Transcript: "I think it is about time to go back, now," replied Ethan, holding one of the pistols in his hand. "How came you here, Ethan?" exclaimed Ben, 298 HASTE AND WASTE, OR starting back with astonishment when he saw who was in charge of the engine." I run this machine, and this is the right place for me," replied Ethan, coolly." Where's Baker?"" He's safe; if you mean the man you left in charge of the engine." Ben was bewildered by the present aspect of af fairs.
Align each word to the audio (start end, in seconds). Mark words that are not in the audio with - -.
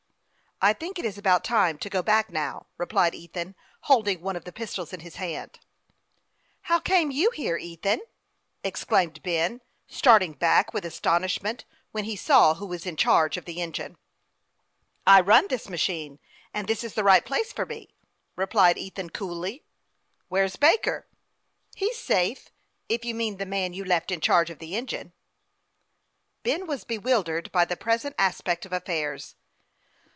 "I 0.63 0.73
think 0.73 0.99
it 0.99 1.05
is 1.05 1.17
about 1.17 1.43
time 1.43 1.79
to 1.79 1.89
go 1.89 2.03
back, 2.03 2.29
now," 2.29 2.67
replied 2.77 3.15
Ethan, 3.15 3.55
holding 3.85 4.21
one 4.21 4.35
of 4.35 4.45
the 4.45 4.51
pistols 4.51 4.93
in 4.93 4.99
his 4.99 5.15
hand. 5.15 5.57
"How 6.61 6.79
came 6.79 7.09
you 7.09 7.31
here, 7.31 7.57
Ethan?" 7.57 8.01
exclaimed 8.63 9.23
Ben, 9.23 9.61
298 9.87 9.87
HASTE 9.87 9.97
AND 9.97 9.97
WASTE, 9.97 9.97
OR 9.97 9.97
starting 9.97 10.33
back 10.37 10.71
with 10.75 10.85
astonishment 10.85 11.65
when 11.91 12.03
he 12.03 12.15
saw 12.15 12.53
who 12.53 12.67
was 12.67 12.85
in 12.85 12.95
charge 12.95 13.37
of 13.37 13.45
the 13.45 13.59
engine." 13.59 13.97
I 15.07 15.19
run 15.21 15.47
this 15.47 15.67
machine, 15.67 16.19
and 16.53 16.67
this 16.67 16.83
is 16.83 16.93
the 16.93 17.03
right 17.03 17.25
place 17.25 17.51
for 17.51 17.65
me," 17.65 17.95
replied 18.35 18.77
Ethan, 18.77 19.09
coolly." 19.09 19.63
Where's 20.29 20.57
Baker?"" 20.57 21.07
He's 21.75 21.97
safe; 21.97 22.49
if 22.87 23.03
you 23.03 23.15
mean 23.15 23.37
the 23.37 23.47
man 23.47 23.73
you 23.73 23.83
left 23.83 24.11
in 24.11 24.21
charge 24.21 24.51
of 24.51 24.59
the 24.59 24.75
engine." 24.75 25.13
Ben 26.43 26.67
was 26.67 26.83
bewildered 26.83 27.51
by 27.51 27.65
the 27.65 27.75
present 27.75 28.13
aspect 28.19 28.67
of 28.67 28.71
af 28.73 28.85
fairs. 28.85 29.35